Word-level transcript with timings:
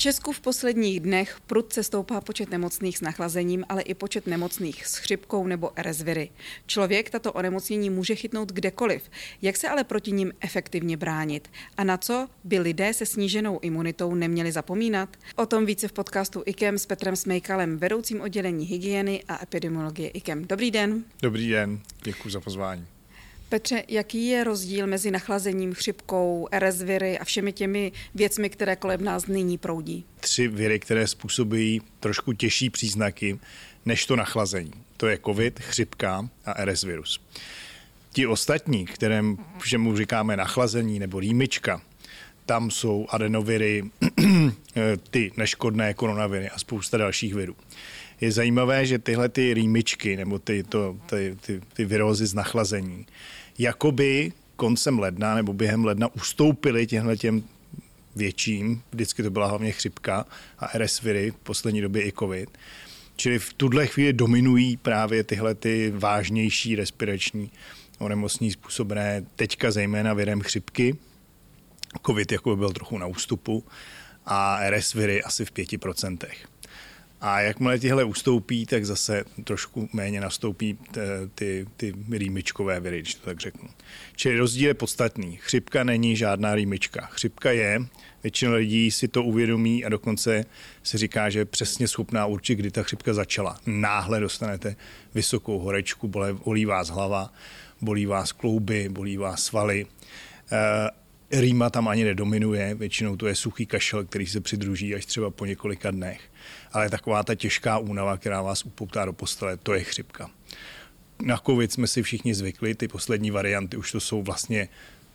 Česku 0.00 0.32
v 0.32 0.40
posledních 0.40 1.00
dnech 1.00 1.40
prudce 1.46 1.82
stoupá 1.82 2.20
počet 2.20 2.50
nemocných 2.50 2.98
s 2.98 3.00
nachlazením, 3.00 3.64
ale 3.68 3.82
i 3.82 3.94
počet 3.94 4.26
nemocných 4.26 4.86
s 4.86 4.96
chřipkou 4.96 5.46
nebo 5.46 5.70
RSViry. 5.82 6.30
Člověk 6.66 7.10
tato 7.10 7.32
onemocnění 7.32 7.90
může 7.90 8.14
chytnout 8.14 8.52
kdekoliv. 8.52 9.10
Jak 9.42 9.56
se 9.56 9.68
ale 9.68 9.84
proti 9.84 10.12
ním 10.12 10.32
efektivně 10.40 10.96
bránit? 10.96 11.48
A 11.76 11.84
na 11.84 11.96
co 11.96 12.28
by 12.44 12.58
lidé 12.58 12.94
se 12.94 13.06
sníženou 13.06 13.58
imunitou 13.62 14.14
neměli 14.14 14.52
zapomínat? 14.52 15.16
O 15.36 15.46
tom 15.46 15.66
více 15.66 15.88
v 15.88 15.92
podcastu 15.92 16.42
IKEM 16.46 16.78
s 16.78 16.86
Petrem 16.86 17.16
Smejkalem, 17.16 17.78
vedoucím 17.78 18.20
oddělení 18.20 18.66
hygieny 18.66 19.24
a 19.28 19.42
epidemiologie 19.42 20.08
IKEM. 20.08 20.44
Dobrý 20.44 20.70
den. 20.70 21.04
Dobrý 21.22 21.48
den, 21.48 21.80
děkuji 22.02 22.30
za 22.30 22.40
pozvání. 22.40 22.86
Petře, 23.50 23.82
jaký 23.88 24.26
je 24.26 24.44
rozdíl 24.44 24.86
mezi 24.86 25.10
nachlazením, 25.10 25.74
chřipkou, 25.74 26.48
RS 26.58 26.82
viry 26.82 27.18
a 27.18 27.24
všemi 27.24 27.52
těmi 27.52 27.92
věcmi, 28.14 28.50
které 28.50 28.76
kolem 28.76 29.04
nás 29.04 29.26
nyní 29.26 29.58
proudí? 29.58 30.04
Tři 30.20 30.48
viry, 30.48 30.78
které 30.78 31.06
způsobují 31.06 31.82
trošku 32.00 32.32
těžší 32.32 32.70
příznaky 32.70 33.38
než 33.86 34.06
to 34.06 34.16
nachlazení. 34.16 34.72
To 34.96 35.06
je 35.06 35.18
COVID, 35.26 35.60
chřipka 35.60 36.28
a 36.44 36.64
RS 36.64 36.82
virus. 36.82 37.20
Ti 38.12 38.26
ostatní, 38.26 38.86
kterým 38.86 39.38
všemu 39.58 39.96
říkáme 39.96 40.36
nachlazení 40.36 40.98
nebo 40.98 41.20
rýmička, 41.20 41.82
tam 42.46 42.70
jsou 42.70 43.06
adenoviry, 43.08 43.84
ty 45.10 45.32
neškodné 45.36 45.94
koronaviry 45.94 46.50
a 46.50 46.58
spousta 46.58 46.98
dalších 46.98 47.34
virů. 47.34 47.56
Je 48.20 48.32
zajímavé, 48.32 48.86
že 48.86 48.98
tyhle 48.98 49.28
ty 49.28 49.54
rýmičky 49.54 50.16
nebo 50.16 50.38
ty, 50.38 50.62
to, 50.62 50.96
ty, 51.06 51.36
ty, 51.40 51.60
ty 51.72 51.84
virózy 51.84 52.26
z 52.26 52.34
nachlazení 52.34 53.06
jakoby 53.60 54.32
koncem 54.56 54.98
ledna 54.98 55.34
nebo 55.34 55.52
během 55.52 55.84
ledna 55.84 56.08
ustoupili 56.14 56.86
těmhle 56.86 57.16
těm 57.16 57.42
větším, 58.16 58.82
vždycky 58.92 59.22
to 59.22 59.30
byla 59.30 59.46
hlavně 59.46 59.72
chřipka 59.72 60.26
a 60.58 60.78
RS 60.78 61.00
viry, 61.00 61.30
v 61.30 61.34
poslední 61.34 61.80
době 61.80 62.06
i 62.06 62.12
covid. 62.18 62.58
Čili 63.16 63.38
v 63.38 63.52
tuhle 63.52 63.86
chvíli 63.86 64.12
dominují 64.12 64.76
právě 64.76 65.24
tyhle 65.24 65.54
ty 65.54 65.92
vážnější 65.96 66.76
respirační 66.76 67.50
onemocnění 67.98 68.52
způsobené 68.52 69.24
teďka 69.36 69.70
zejména 69.70 70.14
virem 70.14 70.40
chřipky. 70.40 70.96
Covid 72.06 72.32
jako 72.32 72.50
by 72.50 72.56
byl 72.56 72.70
trochu 72.72 72.98
na 72.98 73.06
ústupu 73.06 73.64
a 74.26 74.70
RS 74.70 74.94
viry 74.94 75.22
asi 75.22 75.44
v 75.44 75.52
5%. 75.52 76.26
A 77.20 77.40
jakmile 77.40 77.78
tyhle 77.78 78.04
ustoupí, 78.04 78.66
tak 78.66 78.86
zase 78.86 79.24
trošku 79.44 79.88
méně 79.92 80.20
nastoupí 80.20 80.78
ty, 81.34 81.66
ty 81.76 81.94
rýmičkové 82.10 82.80
viry, 82.80 82.98
když 82.98 83.14
to 83.14 83.24
tak 83.24 83.40
řeknu. 83.40 83.68
Čili 84.16 84.38
rozdíl 84.38 84.68
je 84.68 84.74
podstatný. 84.74 85.36
Chřipka 85.36 85.84
není 85.84 86.16
žádná 86.16 86.54
rýmička. 86.54 87.06
Chřipka 87.06 87.50
je, 87.50 87.82
většina 88.22 88.52
lidí 88.52 88.90
si 88.90 89.08
to 89.08 89.22
uvědomí 89.22 89.84
a 89.84 89.88
dokonce 89.88 90.44
se 90.82 90.98
říká, 90.98 91.30
že 91.30 91.38
je 91.38 91.44
přesně 91.44 91.88
schopná 91.88 92.26
určit, 92.26 92.54
kdy 92.54 92.70
ta 92.70 92.82
chřipka 92.82 93.14
začala. 93.14 93.56
Náhle 93.66 94.20
dostanete 94.20 94.76
vysokou 95.14 95.58
horečku, 95.58 96.08
bolí 96.44 96.64
vás 96.64 96.88
hlava, 96.88 97.32
bolí 97.80 98.06
vás 98.06 98.32
klouby, 98.32 98.88
bolí 98.88 99.16
vás 99.16 99.44
svaly. 99.44 99.86
Rýma 101.30 101.70
tam 101.70 101.88
ani 101.88 102.04
nedominuje, 102.04 102.74
většinou 102.74 103.16
to 103.16 103.26
je 103.26 103.34
suchý 103.34 103.66
kašel, 103.66 104.04
který 104.04 104.26
se 104.26 104.40
přidruží 104.40 104.94
až 104.94 105.06
třeba 105.06 105.30
po 105.30 105.46
několika 105.46 105.90
dnech 105.90 106.20
ale 106.72 106.90
taková 106.90 107.22
ta 107.22 107.34
těžká 107.34 107.78
únava, 107.78 108.16
která 108.16 108.42
vás 108.42 108.64
upoutá 108.64 109.04
do 109.04 109.12
postele, 109.12 109.56
to 109.56 109.74
je 109.74 109.84
chřipka. 109.84 110.30
Na 111.22 111.36
covid 111.46 111.72
jsme 111.72 111.86
si 111.86 112.02
všichni 112.02 112.34
zvykli, 112.34 112.74
ty 112.74 112.88
poslední 112.88 113.30
varianty 113.30 113.76
už 113.76 113.92
to 113.92 114.00
jsou 114.00 114.22
vlastně 114.22 114.68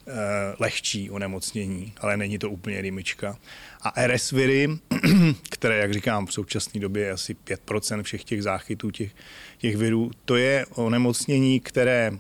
eh, 0.08 0.12
lehčí 0.60 1.10
onemocnění, 1.10 1.94
ale 1.98 2.18
není 2.18 2.38
to 2.38 2.50
úplně 2.50 2.82
rýmička. 2.82 3.38
A 3.82 4.08
RS 4.08 4.32
viry, 4.32 4.68
které, 5.50 5.78
jak 5.78 5.94
říkám, 5.94 6.26
v 6.26 6.34
současné 6.34 6.82
době 6.82 7.04
je 7.04 7.12
asi 7.12 7.36
5% 7.46 8.04
všech 8.04 8.24
těch 8.24 8.44
záchytů 8.44 8.92
těch, 8.92 9.12
těch 9.58 9.78
virů, 9.78 10.12
to 10.26 10.36
je 10.36 10.66
onemocnění, 10.76 11.60
které 11.60 12.12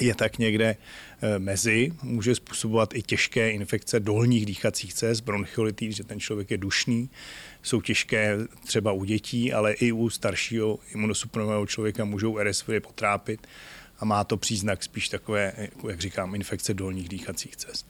je 0.00 0.14
tak 0.14 0.38
někde 0.38 0.76
eh, 1.22 1.38
mezi, 1.38 1.92
může 2.02 2.34
způsobovat 2.34 2.94
i 2.94 3.02
těžké 3.02 3.50
infekce 3.50 4.00
dolních 4.00 4.46
dýchacích 4.46 4.94
cest, 4.94 5.20
bronchiolitíd, 5.20 5.92
že 5.92 6.04
ten 6.04 6.20
člověk 6.20 6.50
je 6.50 6.56
dušný, 6.56 7.10
jsou 7.62 7.80
těžké 7.80 8.38
třeba 8.66 8.92
u 8.92 9.04
dětí, 9.04 9.52
ale 9.52 9.72
i 9.72 9.92
u 9.92 10.10
staršího 10.10 10.78
imunosuprimového 10.94 11.66
člověka 11.66 12.04
můžou 12.04 12.38
RS 12.38 12.64
potrápit 12.82 13.46
a 13.98 14.04
má 14.04 14.24
to 14.24 14.36
příznak 14.36 14.82
spíš 14.82 15.08
takové, 15.08 15.52
jak 15.88 16.00
říkám, 16.00 16.34
infekce 16.34 16.74
dolních 16.74 17.08
dýchacích 17.08 17.56
cest. 17.56 17.86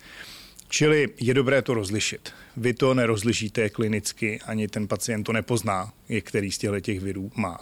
Čili 0.69 1.09
je 1.21 1.35
dobré 1.35 1.63
to 1.63 1.75
rozlišit. 1.75 2.33
Vy 2.57 2.75
to 2.75 2.95
nerozlišíte 2.95 3.71
klinicky, 3.71 4.41
ani 4.41 4.69
ten 4.69 4.89
pacient 4.89 5.25
to 5.25 5.33
nepozná, 5.33 5.93
který 6.21 6.53
z 6.53 6.59
těchto 6.59 6.81
těch 6.81 7.01
virů 7.01 7.33
má. 7.35 7.59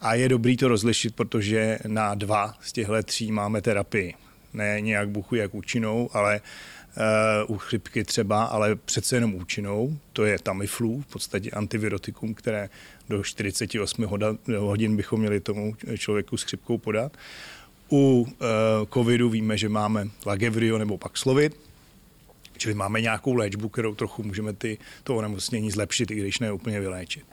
A 0.00 0.14
je 0.14 0.28
dobrý 0.28 0.56
to 0.56 0.68
rozlišit, 0.68 1.14
protože 1.14 1.78
na 1.86 2.14
dva 2.14 2.54
z 2.60 2.72
těchto 2.72 3.02
tří 3.02 3.32
máme 3.32 3.62
terapii. 3.62 4.14
Ne 4.52 4.80
nějak 4.80 5.08
buchu 5.08 5.34
jak 5.34 5.54
účinnou, 5.54 6.10
ale 6.12 6.40
uh, 7.46 7.54
u 7.54 7.58
chřipky 7.58 8.04
třeba, 8.04 8.44
ale 8.44 8.76
přece 8.76 9.16
jenom 9.16 9.34
účinnou. 9.34 9.98
To 10.12 10.24
je 10.24 10.38
Tamiflu, 10.38 11.00
v 11.00 11.06
podstatě 11.06 11.50
antivirotikum, 11.50 12.34
které 12.34 12.68
do 13.08 13.22
48 13.22 14.06
hodin 14.58 14.96
bychom 14.96 15.20
měli 15.20 15.40
tomu 15.40 15.76
člověku 15.98 16.36
s 16.36 16.42
chřipkou 16.42 16.78
podat. 16.78 17.16
U 17.92 18.20
uh, 18.20 18.26
covidu 18.92 19.30
víme, 19.30 19.58
že 19.58 19.68
máme 19.68 20.08
Lagevrio 20.26 20.78
nebo 20.78 20.98
Paxlovid, 20.98 21.56
čili 22.56 22.74
máme 22.74 23.00
nějakou 23.00 23.34
léčbu, 23.34 23.68
kterou 23.68 23.94
trochu 23.94 24.22
můžeme 24.22 24.52
ty, 24.52 24.78
to 25.04 25.16
onemocnění 25.16 25.70
zlepšit, 25.70 26.10
i 26.10 26.14
když 26.14 26.38
ne 26.38 26.52
úplně 26.52 26.80
vyléčit. 26.80 27.24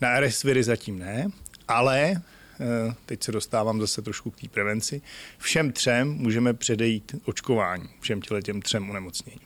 Na 0.00 0.20
RS 0.20 0.42
viry 0.42 0.62
zatím 0.62 0.98
ne, 0.98 1.30
ale 1.68 2.22
Eh, 2.60 2.94
teď 3.06 3.22
se 3.22 3.32
dostávám 3.32 3.80
zase 3.80 4.02
trošku 4.02 4.30
k 4.30 4.40
té 4.40 4.48
prevenci, 4.48 5.02
všem 5.38 5.72
třem 5.72 6.08
můžeme 6.08 6.54
předejít 6.54 7.14
očkování, 7.24 7.88
všem 8.00 8.20
těm 8.42 8.62
třem 8.62 8.90
onemocněním. 8.90 9.40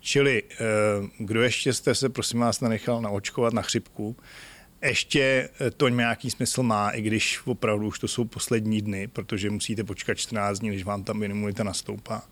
Čili 0.00 0.42
eh, 0.50 0.56
kdo 1.18 1.42
ještě 1.42 1.72
jste 1.72 1.94
se, 1.94 2.08
prosím 2.08 2.40
vás, 2.40 2.60
nenechal 2.60 3.02
naočkovat 3.02 3.54
na 3.54 3.62
chřipku, 3.62 4.16
ještě 4.82 5.48
eh, 5.60 5.70
to 5.70 5.88
nějaký 5.88 6.30
smysl 6.30 6.62
má, 6.62 6.90
i 6.90 7.02
když 7.02 7.40
opravdu 7.44 7.86
už 7.86 7.98
to 7.98 8.08
jsou 8.08 8.24
poslední 8.24 8.82
dny, 8.82 9.08
protože 9.08 9.50
musíte 9.50 9.84
počkat 9.84 10.14
14 10.14 10.58
dní, 10.58 10.70
než 10.70 10.84
vám 10.84 11.04
tam 11.04 11.22
imunita 11.22 11.64
nastoupá. 11.64 12.22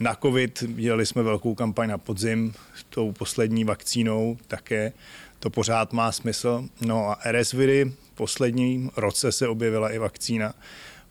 Na 0.00 0.14
COVID 0.14 0.64
dělali 0.64 1.06
jsme 1.06 1.22
velkou 1.22 1.54
kampaň 1.54 1.88
na 1.88 1.98
podzim 1.98 2.54
s 2.74 2.84
tou 2.84 3.12
poslední 3.12 3.64
vakcínou 3.64 4.38
také. 4.46 4.92
To 5.38 5.50
pořád 5.50 5.92
má 5.92 6.12
smysl. 6.12 6.68
No 6.80 7.10
a 7.10 7.18
RS 7.32 7.52
viry 7.52 7.92
posledním 8.14 8.90
roce 8.96 9.32
se 9.32 9.48
objevila 9.48 9.90
i 9.90 9.98
vakcína 9.98 10.54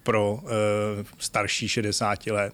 pro 0.04 0.40
e, 0.44 1.06
starší 1.20 1.68
60 1.68 2.28
let, 2.28 2.54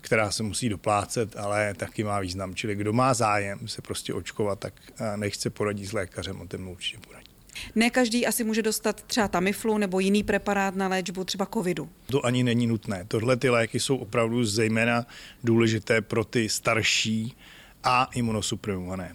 která 0.00 0.30
se 0.30 0.42
musí 0.42 0.68
doplácet, 0.68 1.36
ale 1.36 1.74
taky 1.74 2.04
má 2.04 2.20
význam. 2.20 2.54
Čili 2.54 2.74
kdo 2.74 2.92
má 2.92 3.14
zájem 3.14 3.68
se 3.68 3.82
prostě 3.82 4.14
očkovat, 4.14 4.58
tak 4.58 4.74
eh, 5.00 5.16
nechce 5.16 5.50
poradit 5.50 5.86
s 5.86 5.92
lékařem, 5.92 6.40
o 6.40 6.46
ten 6.46 6.68
určitě 6.68 6.98
poradí. 7.06 7.30
Ne 7.74 7.90
každý 7.90 8.26
asi 8.26 8.44
může 8.44 8.62
dostat 8.62 9.02
třeba 9.02 9.28
Tamiflu 9.28 9.78
nebo 9.78 10.00
jiný 10.00 10.22
preparát 10.22 10.76
na 10.76 10.88
léčbu 10.88 11.24
třeba 11.24 11.46
covidu. 11.46 11.88
To 12.06 12.26
ani 12.26 12.42
není 12.42 12.66
nutné. 12.66 13.04
Tohle 13.08 13.36
ty 13.36 13.50
léky 13.50 13.80
jsou 13.80 13.96
opravdu 13.96 14.44
zejména 14.44 15.06
důležité 15.44 16.00
pro 16.00 16.24
ty 16.24 16.48
starší 16.48 17.36
a 17.84 18.04
imunosuprimované. 18.14 19.14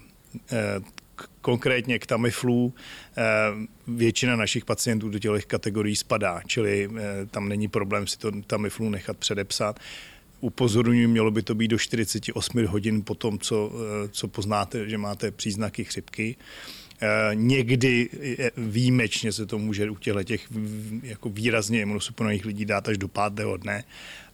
Konkrétně 1.40 1.98
k 1.98 2.06
Tamiflu 2.06 2.74
eh, 3.16 3.22
většina 3.88 4.36
našich 4.36 4.64
pacientů 4.64 5.08
do 5.08 5.18
těch 5.18 5.46
kategorií 5.46 5.96
spadá, 5.96 6.40
čili 6.46 6.90
eh, 6.96 7.26
tam 7.26 7.48
není 7.48 7.68
problém 7.68 8.06
si 8.06 8.18
to 8.18 8.32
Tamiflu 8.46 8.90
nechat 8.90 9.16
předepsat. 9.16 9.80
Upozorňuji, 10.40 11.06
mělo 11.06 11.30
by 11.30 11.42
to 11.42 11.54
být 11.54 11.68
do 11.68 11.78
48 11.78 12.66
hodin 12.66 13.04
po 13.04 13.14
tom, 13.14 13.38
co, 13.38 13.72
eh, 13.74 14.08
co 14.08 14.28
poznáte, 14.28 14.88
že 14.88 14.98
máte 14.98 15.30
příznaky 15.30 15.84
chřipky. 15.84 16.36
Někdy 17.34 18.08
výjimečně 18.56 19.32
se 19.32 19.46
to 19.46 19.58
může 19.58 19.90
u 19.90 19.96
těchto 19.96 20.22
těch 20.22 20.48
jako 21.02 21.28
výrazně 21.28 21.80
imunosuprimovaných 21.80 22.44
lidí 22.44 22.64
dát 22.64 22.88
až 22.88 22.98
do 22.98 23.08
pátého 23.08 23.56
dne, 23.56 23.84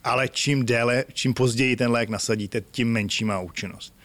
ale 0.05 0.29
čím 0.29 0.67
déle, 0.67 1.05
čím 1.13 1.35
později 1.35 1.77
ten 1.77 1.91
lék 1.91 2.09
nasadíte, 2.09 2.63
tím 2.71 2.93
menší 2.93 3.25
má 3.25 3.41
účinnost. 3.41 3.96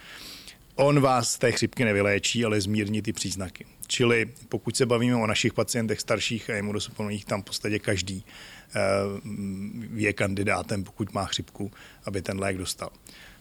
On 0.76 1.00
vás 1.00 1.32
z 1.32 1.38
té 1.38 1.52
chřipky 1.52 1.86
nevyléčí, 1.86 2.46
ale 2.46 2.62
zmírní 2.62 3.02
ty 3.02 3.14
příznaky. 3.14 3.66
Čili 3.88 4.30
pokud 4.50 4.78
se 4.78 4.86
bavíme 4.86 5.16
o 5.16 5.28
našich 5.28 5.54
pacientech 5.54 6.00
starších 6.00 6.50
a 6.50 6.58
imunosuprimovaných, 6.58 7.26
tam 7.26 7.42
v 7.42 7.46
podstatě 7.46 7.80
každý 7.80 8.26
eh, 8.76 8.80
je 9.94 10.14
kandidátem, 10.14 10.84
pokud 10.84 11.14
má 11.14 11.26
chřipku, 11.26 11.72
aby 12.06 12.22
ten 12.22 12.40
lék 12.40 12.58
dostal. 12.58 12.90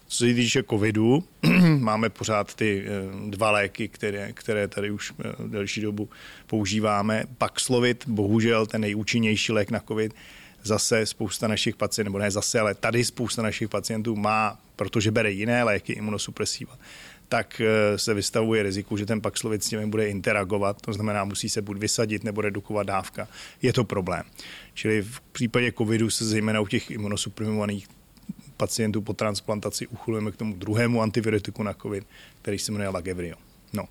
Co 0.07 0.17
se 0.17 0.35
týče 0.35 0.63
covidu, 0.63 1.25
máme 1.79 2.11
pořád 2.11 2.55
ty 2.55 2.85
eh, 2.87 3.31
dva 3.31 3.51
léky, 3.51 3.89
které, 3.89 4.33
které 4.33 4.69
tady 4.69 4.91
už 4.91 5.13
eh, 5.19 5.49
delší 5.49 5.81
dobu 5.81 6.09
používáme. 6.47 7.25
Paxlovid, 7.39 8.05
bohužel 8.09 8.67
ten 8.67 8.81
nejúčinnější 8.81 9.53
lék 9.53 9.71
na 9.71 9.81
covid, 9.89 10.15
zase 10.63 11.07
spousta 11.07 11.49
našich 11.49 11.77
pacientů, 11.77 12.09
nebo 12.09 12.19
ne 12.19 12.31
zase, 12.31 12.61
ale 12.61 12.75
tady 12.75 13.05
spousta 13.05 13.43
našich 13.43 13.69
pacientů 13.69 14.17
má, 14.17 14.59
protože 14.77 15.11
bere 15.11 15.31
jiné 15.31 15.65
léky, 15.65 15.93
imunosupresiva, 15.93 16.79
tak 17.31 17.61
eh, 17.61 17.99
se 17.99 18.15
vystavuje 18.15 18.63
riziku, 18.63 18.97
že 18.97 19.07
ten 19.07 19.21
Paxlovid 19.21 19.65
s 19.65 19.69
těmi 19.69 19.87
bude 19.87 20.09
interagovat, 20.09 20.81
to 20.81 20.93
znamená, 20.93 21.25
musí 21.25 21.49
se 21.49 21.63
buď 21.63 21.79
vysadit 21.79 22.25
nebo 22.25 22.41
redukovat 22.41 22.87
dávka. 22.87 23.29
Je 23.63 23.73
to 23.73 23.85
problém. 23.85 24.23
Čili 24.75 25.03
v 25.03 25.21
případě 25.21 25.73
covidu 25.73 26.11
se 26.11 26.25
zejména 26.25 26.61
u 26.61 26.67
těch 26.67 26.91
imunosuprimovaných 26.91 27.89
pacientů 28.57 29.03
po 29.03 29.13
transplantaci 29.13 29.87
uchylujeme 29.87 30.31
k 30.31 30.37
tomu 30.37 30.55
druhému 30.57 31.03
antivirotiku 31.03 31.63
na 31.63 31.75
covid, 31.75 32.07
který 32.43 32.59
se 32.59 32.73
jmenuje 32.73 32.89
Lagevrio. 32.89 33.37
No. 33.73 33.85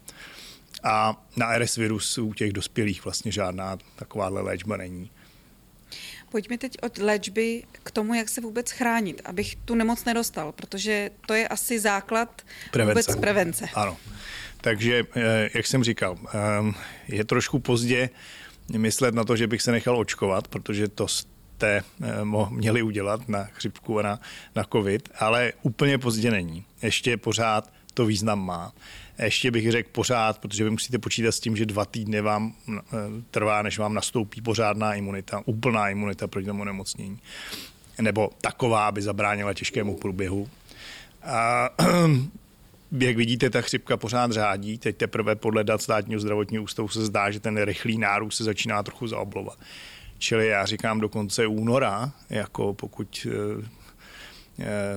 A 0.84 1.26
na 1.38 1.58
RS 1.58 1.76
virus 1.76 2.18
u 2.18 2.34
těch 2.34 2.54
dospělých 2.54 3.04
vlastně 3.04 3.32
žádná 3.32 3.78
takováhle 3.96 4.42
léčba 4.42 4.78
není. 4.78 5.12
Pojďme 6.30 6.58
teď 6.58 6.78
od 6.82 6.98
léčby 6.98 7.64
k 7.84 7.92
tomu, 7.92 8.14
jak 8.14 8.30
se 8.30 8.42
vůbec 8.42 8.72
chránit, 8.72 9.22
abych 9.26 9.56
tu 9.56 9.76
nemoc 9.76 10.06
nedostal, 10.06 10.52
protože 10.52 11.10
to 11.26 11.34
je 11.34 11.48
asi 11.48 11.80
základ 11.80 12.42
prevence. 12.72 13.02
vůbec 13.02 13.22
prevence. 13.22 13.70
Ano. 13.74 13.98
Takže, 14.62 15.04
eh, 15.16 15.50
jak 15.54 15.68
jsem 15.68 15.84
říkal, 15.84 16.18
ehm, 16.34 16.74
je 17.08 17.26
trošku 17.26 17.60
pozdě 17.60 18.10
myslet 18.78 19.16
na 19.16 19.24
to, 19.24 19.36
že 19.36 19.48
bych 19.48 19.62
se 19.62 19.72
nechal 19.72 19.98
očkovat, 19.98 20.48
protože 20.48 20.88
to 20.88 21.08
jste 21.08 21.84
eh, 22.04 22.26
měli 22.50 22.82
udělat 22.82 23.30
na 23.30 23.44
chřipku 23.44 24.00
a 24.00 24.02
na, 24.02 24.20
na 24.56 24.64
covid, 24.72 25.10
ale 25.20 25.54
úplně 25.62 25.98
pozdě 25.98 26.32
není. 26.32 26.66
Ještě 26.82 27.18
pořád 27.18 27.72
to 28.00 28.06
význam 28.06 28.46
má. 28.46 28.74
Ještě 29.24 29.52
bych 29.52 29.72
řekl 29.72 29.90
pořád, 29.92 30.40
protože 30.40 30.64
vy 30.64 30.70
musíte 30.70 30.98
počítat 31.00 31.32
s 31.32 31.40
tím, 31.40 31.58
že 31.58 31.66
dva 31.66 31.86
týdny 31.86 32.22
vám 32.22 32.54
eh, 32.70 32.82
trvá, 33.32 33.62
než 33.62 33.80
vám 33.80 33.94
nastoupí 33.94 34.42
pořádná 34.42 34.94
imunita, 34.94 35.42
úplná 35.46 35.90
imunita 35.90 36.28
proti 36.28 36.48
tomu 36.48 36.64
nemocnění. 36.64 37.20
Nebo 38.02 38.30
taková, 38.42 38.88
aby 38.88 39.02
zabránila 39.02 39.54
těžkému 39.54 39.96
průběhu. 39.96 40.50
A 41.24 41.70
jak 43.00 43.16
vidíte, 43.16 43.50
ta 43.50 43.62
chřipka 43.62 43.98
pořád 43.98 44.32
řádí. 44.32 44.78
Teď 44.78 44.98
teprve 44.98 45.36
podle 45.36 45.64
dat 45.64 45.82
státního 45.82 46.22
zdravotního 46.22 46.64
ústavu 46.64 46.88
se 46.88 47.06
zdá, 47.06 47.32
že 47.32 47.40
ten 47.40 47.58
rychlý 47.62 47.98
nárůst 47.98 48.38
se 48.38 48.44
začíná 48.44 48.84
trochu 48.84 49.08
zaoblovat. 49.08 49.58
Čili 50.18 50.48
já 50.48 50.66
říkám 50.66 51.00
do 51.00 51.10
konce 51.10 51.48
února, 51.48 52.12
jako 52.30 52.74
pokud 52.74 53.28
eh, 53.30 53.79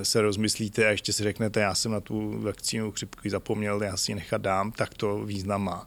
se 0.03 0.20
rozmyslíte 0.20 0.87
a 0.87 0.91
ještě 0.91 1.12
si 1.12 1.23
řeknete, 1.23 1.61
já 1.61 1.75
jsem 1.75 1.93
na 1.93 2.00
tu 2.00 2.41
vakcínu 2.43 2.93
chřipky 2.93 3.31
zapomněl, 3.31 3.82
já 3.82 3.97
si 3.97 4.11
ji 4.11 4.14
nechat 4.14 4.41
dám, 4.41 4.73
tak 4.73 4.94
to 4.94 5.25
význam 5.25 5.62
má. 5.64 5.87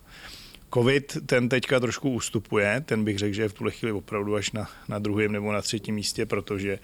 Covid 0.73 1.17
ten 1.25 1.49
teďka 1.49 1.79
trošku 1.79 2.09
ustupuje, 2.09 2.83
ten 2.85 3.03
bych 3.03 3.19
řekl, 3.19 3.33
že 3.33 3.41
je 3.41 3.49
v 3.49 3.53
tuhle 3.53 3.71
chvíli 3.71 3.91
opravdu 3.91 4.35
až 4.35 4.51
na, 4.51 4.69
na 4.89 4.99
druhém 4.99 5.31
nebo 5.31 5.51
na 5.51 5.61
třetím 5.61 5.95
místě, 5.95 6.25
protože 6.25 6.79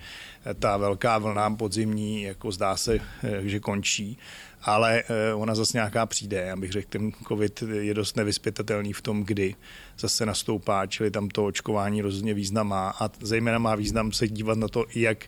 ta 0.59 0.77
velká 0.77 1.17
vlna 1.17 1.49
podzimní, 1.55 2.23
jako 2.23 2.51
zdá 2.51 2.77
se, 2.77 2.99
eh, 3.23 3.41
že 3.43 3.59
končí, 3.59 4.17
ale 4.61 5.03
eh, 5.09 5.33
ona 5.33 5.55
zase 5.55 5.77
nějaká 5.77 6.05
přijde. 6.05 6.37
Já 6.37 6.55
bych 6.55 6.71
řekl, 6.71 6.87
ten 6.89 7.11
covid 7.27 7.63
je 7.79 7.93
dost 7.93 8.17
nevyspětatelný 8.17 8.93
v 8.93 9.01
tom, 9.01 9.23
kdy 9.23 9.55
zase 9.99 10.25
nastoupá, 10.25 10.85
čili 10.85 11.11
tam 11.11 11.29
to 11.29 11.45
očkování 11.45 12.01
rozhodně 12.01 12.33
význam 12.33 12.67
má 12.67 12.89
a 12.99 13.11
zejména 13.21 13.59
má 13.59 13.75
význam 13.75 14.11
se 14.11 14.27
dívat 14.27 14.57
na 14.57 14.67
to, 14.67 14.85
jak 14.95 15.25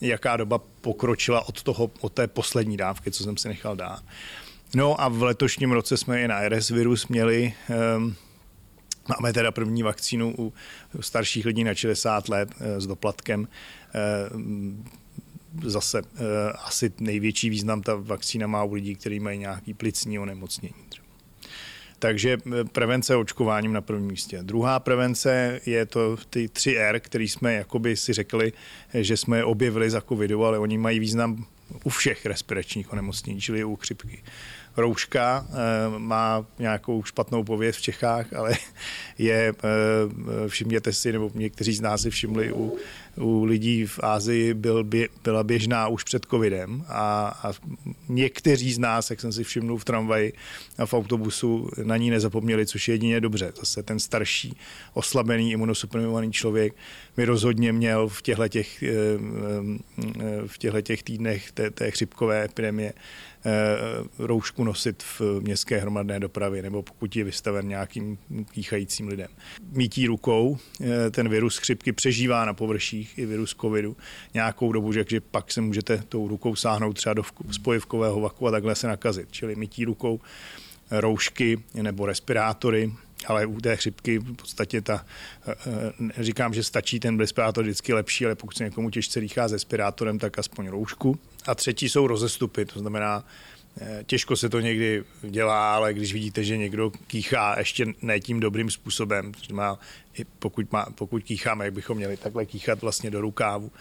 jaká 0.00 0.36
doba 0.36 0.58
pokročila 0.80 1.48
od, 1.48 1.62
toho, 1.62 1.90
od 2.00 2.12
té 2.12 2.26
poslední 2.26 2.76
dávky, 2.76 3.10
co 3.10 3.24
jsem 3.24 3.36
si 3.36 3.48
nechal 3.48 3.76
dát. 3.76 4.02
No 4.74 5.00
a 5.00 5.08
v 5.08 5.22
letošním 5.22 5.72
roce 5.72 5.96
jsme 5.96 6.22
i 6.22 6.28
na 6.28 6.48
RS 6.48 6.70
virus 6.70 7.08
měli 7.08 7.54
um, 7.96 8.16
Máme 9.08 9.32
teda 9.32 9.52
první 9.52 9.82
vakcínu 9.82 10.34
u 10.38 10.52
starších 11.00 11.44
lidí 11.44 11.64
na 11.64 11.74
60 11.74 12.28
let 12.28 12.48
eh, 12.60 12.80
s 12.80 12.86
doplatkem. 12.86 13.48
Eh, 13.94 14.00
zase 15.64 15.98
eh, 15.98 16.52
asi 16.52 16.92
největší 17.00 17.50
význam 17.50 17.82
ta 17.82 17.94
vakcína 17.94 18.46
má 18.46 18.64
u 18.64 18.74
lidí, 18.74 18.94
kteří 18.94 19.20
mají 19.20 19.38
nějaký 19.38 19.74
plicní 19.74 20.18
onemocnění. 20.18 20.74
Třeba. 20.88 21.05
Takže 21.98 22.38
eh, 22.46 22.64
prevence 22.64 23.16
očkováním 23.16 23.72
na 23.72 23.80
prvním 23.80 24.08
místě. 24.08 24.38
Druhá 24.42 24.80
prevence 24.80 25.60
je 25.66 25.86
to 25.86 26.16
ty 26.30 26.46
3R, 26.46 27.00
který 27.00 27.28
jsme 27.28 27.54
jakoby 27.54 27.96
si 27.96 28.12
řekli, 28.12 28.52
eh, 28.94 29.02
že 29.02 29.16
jsme 29.16 29.36
je 29.36 29.44
objevili 29.44 29.90
za 29.90 30.00
covidu, 30.00 30.44
ale 30.44 30.58
oni 30.58 30.78
mají 30.78 30.98
význam 30.98 31.44
u 31.84 31.90
všech 31.90 32.26
respiračních 32.26 32.92
onemocnění, 32.92 33.40
čili 33.40 33.64
u 33.64 33.76
chřipky 33.76 34.22
rouška, 34.76 35.46
eh, 35.50 35.98
má 35.98 36.46
nějakou 36.58 37.04
špatnou 37.04 37.44
pověst 37.44 37.76
v 37.76 37.82
Čechách, 37.82 38.32
ale 38.32 38.54
je, 39.18 39.54
eh, 39.64 40.48
všimněte 40.48 40.92
si, 40.92 41.12
nebo 41.12 41.30
někteří 41.34 41.74
z 41.74 41.80
nás 41.80 42.02
si 42.02 42.10
všimli, 42.10 42.52
u, 42.52 42.76
u 43.16 43.44
lidí 43.44 43.86
v 43.86 44.00
Ázii 44.02 44.54
byl, 44.54 44.84
byla 45.22 45.44
běžná 45.44 45.88
už 45.88 46.04
před 46.04 46.26
covidem 46.30 46.84
a, 46.88 47.38
a 47.42 47.52
někteří 48.08 48.72
z 48.72 48.78
nás, 48.78 49.10
jak 49.10 49.20
jsem 49.20 49.32
si 49.32 49.44
všiml 49.44 49.76
v 49.76 49.84
tramvaji 49.84 50.32
a 50.78 50.86
v 50.86 50.94
autobusu, 50.94 51.70
na 51.84 51.96
ní 51.96 52.10
nezapomněli, 52.10 52.66
což 52.66 52.88
je 52.88 52.94
jedině 52.94 53.20
dobře. 53.20 53.52
Zase 53.58 53.82
ten 53.82 53.98
starší, 53.98 54.56
oslabený, 54.94 55.52
imunosuprimovaný 55.52 56.32
člověk 56.32 56.74
by 57.16 57.24
rozhodně 57.24 57.72
měl 57.72 58.08
v 58.08 58.22
těchto 58.22 58.48
těch, 58.48 58.82
eh, 58.82 58.92
v 60.46 60.58
těchto 60.58 60.80
těch 60.80 61.02
týdnech 61.02 61.52
té, 61.52 61.70
té 61.70 61.90
chřipkové 61.90 62.44
epidemie 62.44 62.92
roušku 64.18 64.64
nosit 64.64 65.02
v 65.02 65.40
městské 65.40 65.78
hromadné 65.78 66.20
dopravě 66.20 66.62
nebo 66.62 66.82
pokud 66.82 67.16
je 67.16 67.24
vystaven 67.24 67.68
nějakým 67.68 68.18
kýchajícím 68.50 69.08
lidem. 69.08 69.28
Mítí 69.72 70.06
rukou 70.06 70.58
eh, 70.80 71.10
ten 71.10 71.28
virus 71.28 71.58
chřipky 71.58 71.92
přežívá 71.92 72.44
na 72.44 72.54
površích 72.54 73.18
i 73.18 73.26
virus 73.26 73.56
covidu 73.60 73.96
nějakou 74.34 74.72
dobu, 74.72 74.92
že 74.92 75.04
pak 75.30 75.52
se 75.52 75.60
můžete 75.60 76.02
tou 76.08 76.28
rukou 76.28 76.56
sáhnout 76.56 76.92
třeba 76.92 77.14
do 77.14 77.22
spojivkového 77.50 78.20
vaku 78.20 78.48
a 78.48 78.50
takhle 78.50 78.74
se 78.74 78.86
nakazit. 78.86 79.28
Čili 79.30 79.56
mítí 79.56 79.84
rukou 79.84 80.20
roušky 80.90 81.62
nebo 81.74 82.06
respirátory, 82.06 82.92
ale 83.26 83.46
u 83.46 83.60
té 83.60 83.76
chřipky 83.76 84.18
v 84.18 84.34
podstatě 84.34 84.80
ta, 84.80 85.06
eh, 85.48 85.54
eh, 86.18 86.24
říkám, 86.24 86.54
že 86.54 86.62
stačí 86.62 87.00
ten 87.00 87.18
respirátor 87.18 87.64
vždycky 87.64 87.92
lepší, 87.92 88.26
ale 88.26 88.34
pokud 88.34 88.56
se 88.56 88.64
někomu 88.64 88.90
těžce 88.90 89.20
dýchá 89.20 89.48
s 89.48 89.52
respirátorem, 89.52 90.18
tak 90.18 90.38
aspoň 90.38 90.68
roušku. 90.68 91.18
A 91.46 91.54
třetí 91.54 91.88
jsou 91.88 92.06
rozestupy, 92.06 92.64
to 92.64 92.78
znamená 92.78 93.24
Eh, 93.80 94.04
těžko 94.06 94.36
se 94.36 94.48
to 94.48 94.60
někdy 94.60 95.04
dělá, 95.22 95.74
ale 95.74 95.94
když 95.94 96.12
vidíte, 96.12 96.44
že 96.44 96.56
někdo 96.56 96.90
kýchá 96.90 97.58
ještě 97.58 97.86
ne 98.02 98.20
tím 98.20 98.40
dobrým 98.40 98.70
způsobem, 98.70 99.32
má, 99.52 99.78
pokud, 100.38 100.72
má, 100.72 100.86
pokud 100.94 101.22
kýcháme, 101.22 101.64
jak 101.64 101.74
bychom 101.74 101.96
měli 101.96 102.16
takhle 102.16 102.46
kýchat 102.46 102.82
vlastně 102.82 103.10
do 103.10 103.20
rukávu, 103.20 103.72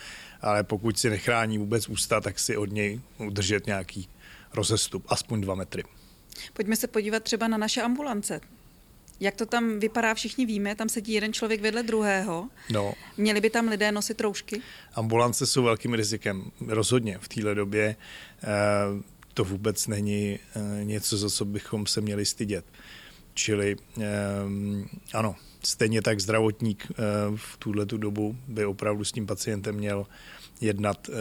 ale 0.41 0.63
pokud 0.63 0.99
si 0.99 1.09
nechrání 1.09 1.57
vůbec 1.57 1.89
ústa, 1.89 2.21
tak 2.21 2.39
si 2.39 2.57
od 2.57 2.71
něj 2.71 3.01
udržet 3.17 3.65
nějaký 3.65 4.09
rozestup, 4.53 5.05
aspoň 5.07 5.41
dva 5.41 5.55
metry. 5.55 5.83
Pojďme 6.53 6.75
se 6.75 6.87
podívat 6.87 7.23
třeba 7.23 7.47
na 7.47 7.57
naše 7.57 7.81
ambulance. 7.81 8.41
Jak 9.19 9.35
to 9.35 9.45
tam 9.45 9.79
vypadá, 9.79 10.13
všichni 10.13 10.45
víme, 10.45 10.75
tam 10.75 10.89
sedí 10.89 11.13
jeden 11.13 11.33
člověk 11.33 11.61
vedle 11.61 11.83
druhého. 11.83 12.49
No. 12.71 12.93
Měli 13.17 13.41
by 13.41 13.49
tam 13.49 13.67
lidé 13.67 13.91
nosit 13.91 14.21
roušky? 14.21 14.61
Ambulance 14.93 15.47
jsou 15.47 15.63
velkým 15.63 15.93
rizikem, 15.93 16.51
rozhodně 16.67 17.17
v 17.21 17.27
téhle 17.27 17.55
době. 17.55 17.95
Eh, 18.43 18.47
to 19.33 19.43
vůbec 19.43 19.87
není 19.87 20.39
eh, 20.55 20.83
něco, 20.83 21.17
za 21.17 21.29
co 21.29 21.45
bychom 21.45 21.85
se 21.85 22.01
měli 22.01 22.25
stydět. 22.25 22.65
Čili 23.33 23.75
ehm, 24.01 24.85
ano, 25.13 25.35
stejně 25.63 26.01
tak 26.01 26.19
zdravotník 26.19 26.87
eh, 26.91 26.93
v 27.35 27.57
tuhle 27.57 27.85
tu 27.85 27.97
dobu 27.97 28.37
by 28.47 28.65
opravdu 28.65 29.03
s 29.03 29.11
tím 29.11 29.25
pacientem 29.27 29.75
měl 29.75 30.07
jednat 30.61 31.09
eh, 31.09 31.13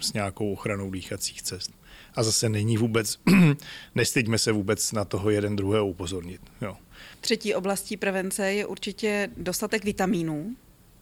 s 0.00 0.12
nějakou 0.12 0.52
ochranou 0.52 0.90
dýchacích 0.90 1.42
cest. 1.42 1.70
A 2.14 2.22
zase 2.22 2.48
není 2.48 2.76
vůbec, 2.76 3.18
nestyďme 3.94 4.38
se 4.38 4.52
vůbec 4.52 4.92
na 4.92 5.04
toho 5.04 5.30
jeden 5.30 5.56
druhého 5.56 5.86
upozornit. 5.88 6.40
Jo. 6.62 6.76
Třetí 7.20 7.54
oblastí 7.54 7.96
prevence 7.96 8.52
je 8.52 8.66
určitě 8.66 9.30
dostatek 9.36 9.84
vitamínů. 9.84 10.56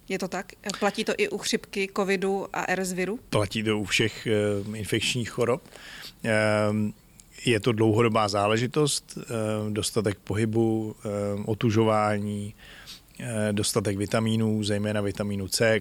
Je 0.09 0.19
to 0.19 0.29
tak? 0.29 0.53
Platí 0.79 1.05
to 1.05 1.13
i 1.19 1.29
u 1.29 1.39
chřipky, 1.39 1.89
covidu 1.97 2.47
a 2.53 2.75
RS 2.75 2.93
viru? 2.93 3.19
Platí 3.31 3.63
to 3.63 3.79
u 3.79 3.85
všech 3.85 4.29
infekčních 4.75 5.31
chorob. 5.31 5.63
Ehm, 6.23 6.93
je 7.47 7.61
to 7.61 7.73
dlouhodobá 7.73 8.29
záležitost, 8.29 9.19
dostatek 9.69 10.19
pohybu, 10.19 10.97
otužování, 11.45 12.55
dostatek 13.53 13.97
vitamínů, 13.97 14.65
zejména 14.65 15.01
vitamínu 15.01 15.49
C, 15.49 15.81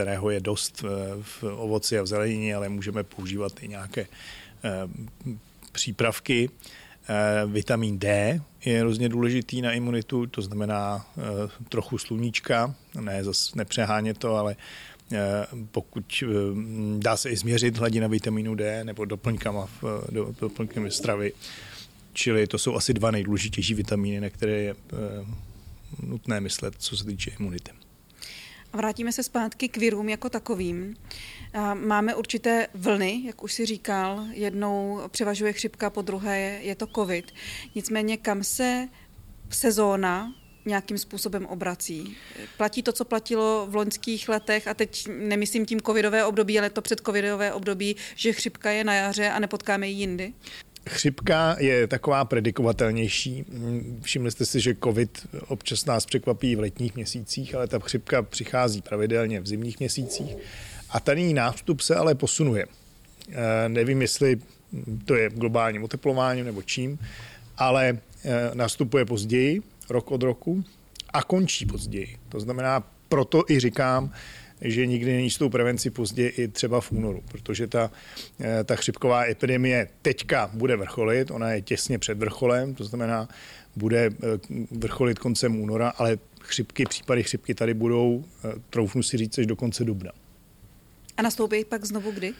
kterého 0.00 0.30
je 0.30 0.40
dost 0.40 0.84
v 1.22 1.42
ovoci 1.42 1.98
a 1.98 2.02
v 2.02 2.06
zelenině, 2.06 2.54
ale 2.54 2.68
můžeme 2.68 3.04
používat 3.04 3.52
i 3.62 3.68
nějaké 3.68 4.06
přípravky. 5.72 6.50
Vitamin 7.46 7.98
D 7.98 8.40
je 8.64 8.80
hrozně 8.80 9.08
důležitý 9.08 9.62
na 9.62 9.72
imunitu, 9.72 10.26
to 10.26 10.42
znamená 10.42 11.06
trochu 11.68 11.98
sluníčka, 11.98 12.74
ne 13.00 13.24
zase 13.24 13.52
nepřehánět 13.56 14.18
to, 14.18 14.36
ale 14.36 14.56
Eh, 15.12 15.46
pokud 15.70 16.22
eh, 16.22 16.26
dá 16.98 17.16
se 17.16 17.30
i 17.30 17.36
změřit 17.36 17.76
hladina 17.76 18.06
vitamínu 18.06 18.54
D 18.54 18.84
nebo 18.84 19.04
doplňkama 19.04 19.66
v, 19.66 20.04
do, 20.10 20.34
doplňkami 20.40 20.90
stravy. 20.90 21.32
Čili 22.12 22.46
to 22.46 22.58
jsou 22.58 22.76
asi 22.76 22.94
dva 22.94 23.10
nejdůležitější 23.10 23.74
vitamíny, 23.74 24.20
na 24.20 24.30
které 24.30 24.52
je 24.52 24.74
eh, 24.74 24.96
nutné 26.02 26.40
myslet, 26.40 26.74
co 26.78 26.96
se 26.96 27.04
týče 27.04 27.30
imunity. 27.40 27.70
Vrátíme 28.72 29.12
se 29.12 29.22
zpátky 29.22 29.68
k 29.68 29.76
virům 29.76 30.08
jako 30.08 30.28
takovým. 30.30 30.96
Máme 31.74 32.14
určité 32.14 32.66
vlny, 32.74 33.22
jak 33.26 33.42
už 33.42 33.52
si 33.52 33.66
říkal, 33.66 34.26
jednou 34.30 35.00
převažuje 35.08 35.52
chřipka, 35.52 35.90
po 35.90 36.02
druhé 36.02 36.38
je 36.62 36.74
to 36.74 36.86
covid. 36.86 37.32
Nicméně 37.74 38.16
kam 38.16 38.44
se 38.44 38.88
sezóna 39.50 40.34
nějakým 40.64 40.98
způsobem 40.98 41.46
obrací. 41.46 42.16
Platí 42.56 42.82
to, 42.82 42.92
co 42.92 43.04
platilo 43.04 43.66
v 43.70 43.74
loňských 43.74 44.28
letech 44.28 44.68
a 44.68 44.74
teď 44.74 45.08
nemyslím 45.08 45.66
tím 45.66 45.80
covidové 45.80 46.24
období, 46.24 46.58
ale 46.58 46.70
to 46.70 46.82
předcovidové 46.82 47.52
období, 47.52 47.96
že 48.14 48.32
chřipka 48.32 48.70
je 48.70 48.84
na 48.84 48.94
jaře 48.94 49.30
a 49.30 49.38
nepotkáme 49.38 49.88
ji 49.88 49.94
jindy? 49.94 50.32
Chřipka 50.88 51.56
je 51.58 51.86
taková 51.86 52.24
predikovatelnější. 52.24 53.44
Všimli 54.02 54.30
jste 54.30 54.46
si, 54.46 54.60
že 54.60 54.74
covid 54.84 55.26
občas 55.48 55.84
nás 55.84 56.06
překvapí 56.06 56.56
v 56.56 56.60
letních 56.60 56.94
měsících, 56.94 57.54
ale 57.54 57.66
ta 57.66 57.78
chřipka 57.78 58.22
přichází 58.22 58.82
pravidelně 58.82 59.40
v 59.40 59.46
zimních 59.46 59.78
měsících. 59.78 60.36
A 60.90 61.00
ten 61.00 61.34
nástup 61.34 61.80
se 61.80 61.94
ale 61.94 62.14
posunuje. 62.14 62.66
E, 63.30 63.68
nevím, 63.68 64.02
jestli 64.02 64.40
to 65.04 65.14
je 65.14 65.30
globálním 65.30 65.84
oteplováním 65.84 66.44
nebo 66.44 66.62
čím, 66.62 66.98
ale 67.56 67.88
e, 67.88 67.98
nastupuje 68.54 69.04
později, 69.04 69.62
rok 69.90 70.10
od 70.10 70.22
roku, 70.22 70.64
a 71.12 71.22
končí 71.22 71.66
později. 71.66 72.16
To 72.28 72.40
znamená, 72.40 72.84
proto 73.08 73.42
i 73.48 73.60
říkám, 73.60 74.12
že 74.60 74.86
nikdy 74.86 75.12
není 75.12 75.30
s 75.30 75.38
tou 75.38 75.48
prevenci 75.48 75.90
pozdě 75.90 76.28
i 76.28 76.48
třeba 76.48 76.80
v 76.80 76.92
únoru, 76.92 77.22
protože 77.28 77.66
ta, 77.66 77.90
eh, 78.40 78.64
ta 78.64 78.76
chřipková 78.76 79.24
epidemie 79.24 79.88
teďka 80.02 80.50
bude 80.54 80.76
vrcholit, 80.76 81.30
ona 81.30 81.50
je 81.50 81.62
těsně 81.62 81.98
před 81.98 82.18
vrcholem, 82.18 82.74
to 82.74 82.84
znamená, 82.84 83.28
bude 83.76 84.06
eh, 84.06 84.66
vrcholit 84.70 85.18
koncem 85.18 85.60
února, 85.60 85.88
ale 85.88 86.18
chřipky, 86.40 86.84
případy 86.84 87.22
chřipky 87.22 87.54
tady 87.54 87.74
budou, 87.74 88.24
eh, 88.44 88.52
troufnu 88.70 89.02
si 89.02 89.16
říct, 89.16 89.38
až 89.38 89.46
do 89.46 89.56
konce 89.56 89.84
dubna. 89.84 90.12
A 91.16 91.22
nastoupí 91.22 91.64
pak 91.64 91.84
znovu 91.84 92.10
kdy? 92.10 92.32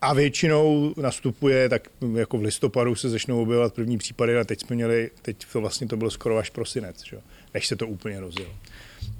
A 0.00 0.14
většinou 0.14 0.94
nastupuje, 0.96 1.68
tak 1.68 1.88
jako 2.14 2.38
v 2.38 2.42
listopadu 2.42 2.94
se 2.94 3.10
začnou 3.10 3.42
objevovat 3.42 3.74
první 3.74 3.98
případy, 3.98 4.38
a 4.38 4.44
teď 4.44 4.60
jsme 4.60 4.76
měli, 4.76 5.10
teď 5.22 5.46
to 5.52 5.60
vlastně 5.60 5.86
to 5.86 5.96
bylo 5.96 6.10
skoro 6.10 6.38
až 6.38 6.50
prosinec, 6.50 7.04
že? 7.04 7.18
než 7.54 7.66
se 7.66 7.76
to 7.76 7.86
úplně 7.86 8.20
rozjelo 8.20 8.52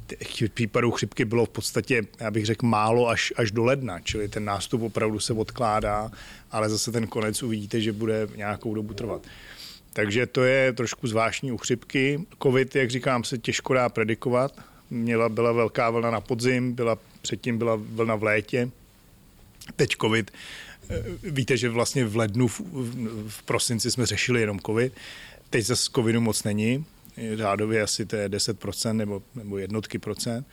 těch 0.06 0.50
případů 0.50 0.90
chřipky 0.90 1.24
bylo 1.24 1.46
v 1.46 1.48
podstatě, 1.48 2.02
já 2.20 2.30
bych 2.30 2.46
řekl, 2.46 2.66
málo 2.66 3.08
až, 3.08 3.32
až 3.36 3.50
do 3.50 3.64
ledna, 3.64 4.00
čili 4.00 4.28
ten 4.28 4.44
nástup 4.44 4.82
opravdu 4.82 5.20
se 5.20 5.32
odkládá, 5.32 6.10
ale 6.50 6.68
zase 6.68 6.92
ten 6.92 7.06
konec 7.06 7.42
uvidíte, 7.42 7.80
že 7.80 7.92
bude 7.92 8.28
nějakou 8.36 8.74
dobu 8.74 8.94
trvat. 8.94 9.22
Takže 9.92 10.26
to 10.26 10.44
je 10.44 10.72
trošku 10.72 11.06
zvláštní 11.06 11.52
u 11.52 11.58
chřipky. 11.58 12.20
Covid, 12.42 12.76
jak 12.76 12.90
říkám, 12.90 13.24
se 13.24 13.38
těžko 13.38 13.74
dá 13.74 13.88
predikovat. 13.88 14.60
Měla, 14.90 15.28
byla 15.28 15.52
velká 15.52 15.90
vlna 15.90 16.10
na 16.10 16.20
podzim, 16.20 16.72
byla, 16.72 16.98
předtím 17.22 17.58
byla 17.58 17.78
vlna 17.80 18.14
v 18.14 18.22
létě. 18.22 18.70
Teď 19.76 19.96
covid. 20.00 20.30
Eh, 20.90 21.02
víte, 21.22 21.56
že 21.56 21.68
vlastně 21.68 22.04
v 22.04 22.16
lednu, 22.16 22.48
v, 22.48 22.60
v 23.28 23.42
prosinci 23.42 23.90
jsme 23.90 24.06
řešili 24.06 24.40
jenom 24.40 24.60
covid. 24.60 24.92
Teď 25.50 25.64
zase 25.64 25.90
covidu 25.94 26.20
moc 26.20 26.44
není 26.44 26.84
řádově 27.34 27.82
asi 27.82 28.06
to 28.06 28.16
je 28.16 28.28
10% 28.28 28.96
nebo, 28.96 29.22
nebo 29.34 29.58
jednotky 29.58 29.98
procent. 29.98 30.46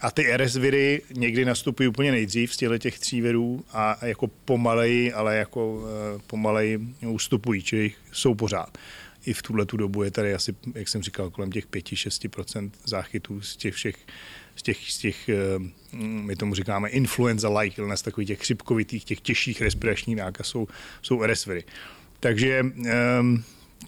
A 0.00 0.10
ty 0.10 0.36
RS 0.36 0.56
viry 0.56 1.02
někdy 1.14 1.44
nastupují 1.44 1.88
úplně 1.88 2.10
nejdřív 2.12 2.54
z 2.54 2.56
těchto 2.56 2.78
těch 2.78 2.98
tří 2.98 3.20
virů 3.20 3.64
a 3.72 4.06
jako 4.06 4.26
pomaleji, 4.26 5.12
ale 5.12 5.36
jako 5.36 5.84
eh, 5.86 6.22
pomaleji 6.26 6.80
ustupují, 7.06 7.62
čili 7.62 7.92
jsou 8.12 8.34
pořád. 8.34 8.78
I 9.26 9.32
v 9.32 9.42
tuhle 9.42 9.66
tu 9.66 9.76
dobu 9.76 10.02
je 10.02 10.10
tady 10.10 10.34
asi, 10.34 10.54
jak 10.74 10.88
jsem 10.88 11.02
říkal, 11.02 11.30
kolem 11.30 11.52
těch 11.52 11.66
5-6% 11.66 12.70
záchytů 12.84 13.40
z 13.40 13.56
těch 13.56 13.74
všech 13.74 13.96
z 14.56 14.62
těch, 14.62 14.92
z 14.92 14.98
těch, 14.98 15.28
eh, 15.28 15.36
my 15.98 16.36
tomu 16.36 16.54
říkáme 16.54 16.88
influenza-like 16.88 17.78
illness, 17.78 18.02
takových 18.02 18.28
těch 18.28 18.40
chřipkovitých, 18.40 19.04
těch 19.04 19.20
těžších 19.20 19.62
respiračních 19.62 20.16
nákaz 20.16 20.46
jsou, 20.46 20.68
jsou 21.02 21.22
RS 21.22 21.46
viry. 21.46 21.64
Takže 22.20 22.62
um, 22.62 23.44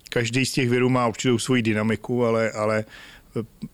každý 0.08 0.46
z 0.46 0.52
těch 0.52 0.68
virů 0.68 0.88
má 0.88 1.06
určitou 1.06 1.38
svoji 1.38 1.62
dynamiku, 1.62 2.24
ale, 2.24 2.50
ale 2.50 2.84
eh, 3.36 3.66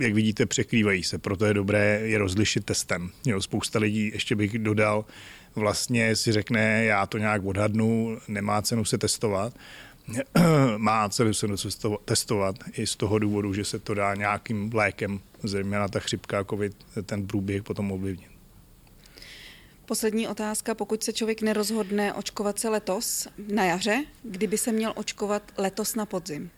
jak 0.00 0.14
vidíte, 0.14 0.46
překrývají 0.46 1.02
se, 1.04 1.18
proto 1.18 1.46
je 1.46 1.54
dobré 1.54 2.00
je 2.04 2.18
rozlišit 2.18 2.64
testem. 2.64 3.10
Jo, 3.26 3.42
spousta 3.42 3.78
lidí, 3.78 4.10
ještě 4.14 4.36
bych 4.36 4.58
dodal, 4.58 5.04
vlastně 5.54 6.16
si 6.16 6.32
řekne, 6.32 6.84
já 6.84 7.06
to 7.06 7.18
nějak 7.18 7.44
odhadnu, 7.44 8.18
nemá 8.28 8.62
cenu 8.62 8.84
se 8.84 8.98
testovat. 8.98 9.54
má 10.76 11.08
cenu 11.08 11.34
se 11.34 11.46
testovat 12.04 12.56
i 12.72 12.86
z 12.86 12.96
toho 12.96 13.18
důvodu, 13.18 13.54
že 13.54 13.64
se 13.64 13.78
to 13.78 13.94
dá 13.94 14.14
nějakým 14.14 14.70
lékem, 14.74 15.20
zejména 15.42 15.88
ta 15.88 16.00
chřipka, 16.00 16.44
covid, 16.44 16.76
ten 17.06 17.26
průběh 17.26 17.62
potom 17.62 17.92
ovlivnit. 17.92 18.37
Poslední 19.88 20.28
otázka, 20.28 20.74
pokud 20.74 21.02
se 21.02 21.12
člověk 21.12 21.42
nerozhodne 21.42 22.14
očkovat 22.14 22.58
se 22.58 22.68
letos 22.68 23.28
na 23.52 23.64
jaře, 23.64 24.04
kdyby 24.22 24.58
se 24.58 24.72
měl 24.72 24.92
očkovat 24.96 25.42
letos 25.58 25.94
na 25.94 26.06
podzim? 26.06 26.50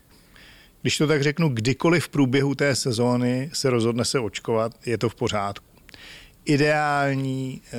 Když 0.83 0.99
to 0.99 1.07
tak 1.07 1.23
řeknu, 1.23 1.49
kdykoliv 1.49 2.05
v 2.05 2.09
průběhu 2.09 2.55
té 2.55 2.77
sezóny 2.77 3.51
se 3.53 3.71
rozhodne 3.71 4.05
se 4.05 4.19
očkovat, 4.19 4.73
je 4.87 4.99
to 4.99 5.09
v 5.09 5.15
pořádku. 5.15 5.70
Ideální 6.45 7.63
eh, 7.67 7.77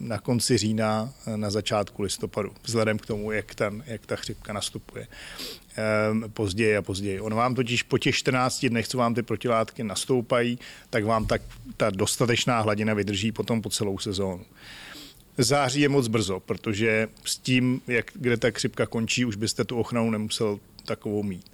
na 0.00 0.18
konci 0.18 0.58
října, 0.58 1.12
eh, 1.26 1.36
na 1.36 1.50
začátku 1.50 2.02
listopadu, 2.02 2.52
vzhledem 2.62 2.98
k 2.98 3.06
tomu, 3.06 3.32
jak, 3.32 3.54
ten, 3.54 3.84
jak 3.86 4.06
ta 4.06 4.16
chřipka 4.16 4.52
nastupuje 4.52 5.06
eh, 5.78 6.28
později 6.28 6.76
a 6.76 6.82
později. 6.82 7.20
On 7.20 7.34
vám 7.34 7.54
totiž 7.54 7.82
po 7.82 7.98
těch 7.98 8.14
14 8.14 8.66
dnech, 8.66 8.88
co 8.88 8.98
vám 8.98 9.14
ty 9.14 9.22
protilátky 9.22 9.84
nastoupají, 9.84 10.58
tak 10.90 11.04
vám 11.04 11.26
tak 11.26 11.42
ta 11.76 11.90
dostatečná 11.90 12.60
hladina 12.60 12.94
vydrží 12.94 13.32
potom 13.32 13.62
po 13.62 13.70
celou 13.70 13.98
sezónu. 13.98 14.44
Září 15.38 15.80
je 15.80 15.88
moc 15.88 16.08
brzo, 16.08 16.40
protože 16.40 17.08
s 17.24 17.38
tím, 17.38 17.80
jak, 17.86 18.10
kde 18.14 18.36
ta 18.36 18.50
chřipka 18.50 18.86
končí, 18.86 19.24
už 19.24 19.36
byste 19.36 19.64
tu 19.64 19.78
ochranu 19.78 20.10
nemusel 20.10 20.60
takovou 20.84 21.22
mít. 21.22 21.50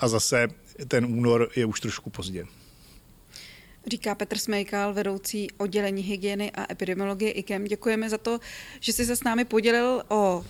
A 0.00 0.08
zase 0.08 0.48
ten 0.88 1.06
únor 1.06 1.48
je 1.56 1.66
už 1.66 1.80
trošku 1.80 2.10
pozdě. 2.10 2.46
Říká 3.86 4.14
Petr 4.14 4.38
Smejkal, 4.38 4.94
vedoucí 4.94 5.48
oddělení 5.58 6.02
hygieny 6.02 6.50
a 6.50 6.72
epidemiologie 6.72 7.30
IKEM. 7.30 7.64
Děkujeme 7.64 8.10
za 8.10 8.18
to, 8.18 8.38
že 8.80 8.92
jsi 8.92 9.06
se 9.06 9.16
s 9.16 9.24
námi 9.24 9.44
podělil 9.44 10.02
o 10.08 10.44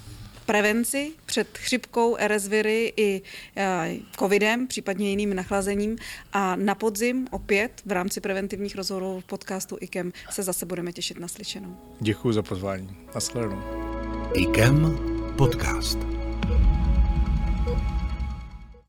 prevenci 0.47 1.13
před 1.27 1.59
chřipkou, 1.59 2.17
RS 2.27 2.49
viry 2.49 2.93
i 2.97 3.23
e, 3.57 3.97
covidem, 4.19 4.67
případně 4.67 5.11
jiným 5.11 5.35
nachlazením. 5.35 5.97
A 6.33 6.57
na 6.57 6.75
podzim 6.75 7.27
opět 7.31 7.83
v 7.87 7.93
rámci 7.93 8.21
preventivních 8.21 8.77
rozhovorů 8.77 9.21
v 9.21 9.25
podcastu 9.25 9.77
IKEM 9.81 10.13
se 10.31 10.43
zase 10.43 10.67
budeme 10.67 10.93
těšit 10.93 11.19
na 11.19 11.29
slyšenou. 11.29 11.77
Děkuji 12.01 12.33
za 12.33 12.43
pozvání. 12.43 12.97
Naschledanou. 13.15 13.63
IKEM 14.35 14.99
podcast. 15.37 15.99